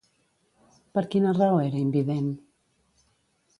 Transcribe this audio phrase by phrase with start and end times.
[0.95, 2.35] Per quina raó era invident?